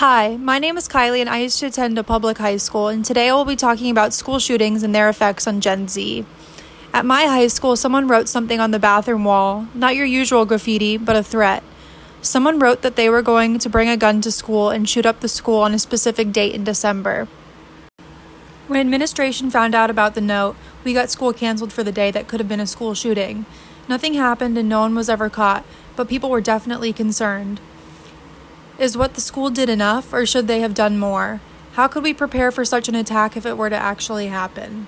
Hi, 0.00 0.38
my 0.38 0.58
name 0.58 0.78
is 0.78 0.88
Kylie 0.88 1.20
and 1.20 1.28
I 1.28 1.40
used 1.40 1.60
to 1.60 1.66
attend 1.66 1.98
a 1.98 2.02
public 2.02 2.38
high 2.38 2.56
school, 2.56 2.88
and 2.88 3.04
today 3.04 3.28
I 3.28 3.34
will 3.34 3.44
be 3.44 3.54
talking 3.54 3.90
about 3.90 4.14
school 4.14 4.38
shootings 4.38 4.82
and 4.82 4.94
their 4.94 5.10
effects 5.10 5.46
on 5.46 5.60
Gen 5.60 5.88
Z. 5.88 6.24
At 6.94 7.04
my 7.04 7.26
high 7.26 7.48
school, 7.48 7.76
someone 7.76 8.08
wrote 8.08 8.26
something 8.26 8.60
on 8.60 8.70
the 8.70 8.78
bathroom 8.78 9.24
wall, 9.24 9.66
not 9.74 9.96
your 9.96 10.06
usual 10.06 10.46
graffiti, 10.46 10.96
but 10.96 11.16
a 11.16 11.22
threat. 11.22 11.62
Someone 12.22 12.58
wrote 12.58 12.80
that 12.80 12.96
they 12.96 13.10
were 13.10 13.20
going 13.20 13.58
to 13.58 13.68
bring 13.68 13.90
a 13.90 13.96
gun 13.98 14.22
to 14.22 14.32
school 14.32 14.70
and 14.70 14.88
shoot 14.88 15.04
up 15.04 15.20
the 15.20 15.28
school 15.28 15.60
on 15.60 15.74
a 15.74 15.78
specific 15.78 16.32
date 16.32 16.54
in 16.54 16.64
December. 16.64 17.28
When 18.68 18.80
administration 18.80 19.50
found 19.50 19.74
out 19.74 19.90
about 19.90 20.14
the 20.14 20.22
note, 20.22 20.56
we 20.82 20.94
got 20.94 21.10
school 21.10 21.34
canceled 21.34 21.74
for 21.74 21.84
the 21.84 21.92
day 21.92 22.10
that 22.10 22.26
could 22.26 22.40
have 22.40 22.48
been 22.48 22.58
a 22.58 22.66
school 22.66 22.94
shooting. 22.94 23.44
Nothing 23.86 24.14
happened 24.14 24.56
and 24.56 24.66
no 24.66 24.80
one 24.80 24.94
was 24.94 25.10
ever 25.10 25.28
caught, 25.28 25.66
but 25.94 26.08
people 26.08 26.30
were 26.30 26.40
definitely 26.40 26.94
concerned. 26.94 27.60
Is 28.80 28.96
what 28.96 29.12
the 29.12 29.20
school 29.20 29.50
did 29.50 29.68
enough, 29.68 30.10
or 30.10 30.24
should 30.24 30.46
they 30.46 30.60
have 30.60 30.72
done 30.72 30.98
more? 30.98 31.42
How 31.72 31.86
could 31.86 32.02
we 32.02 32.14
prepare 32.14 32.50
for 32.50 32.64
such 32.64 32.88
an 32.88 32.94
attack 32.94 33.36
if 33.36 33.44
it 33.44 33.58
were 33.58 33.68
to 33.68 33.76
actually 33.76 34.28
happen? 34.28 34.86